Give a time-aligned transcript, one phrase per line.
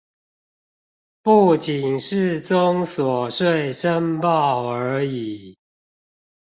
[1.21, 5.59] 不僅是綜所稅申報而已